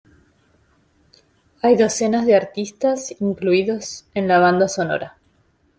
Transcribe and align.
Hay 1.61 1.77
docenas 1.77 2.25
de 2.25 2.35
artistas 2.35 3.13
incluidos 3.21 4.07
en 4.15 4.27
la 4.27 4.39
banda 4.39 4.67
sonora. 4.67 5.17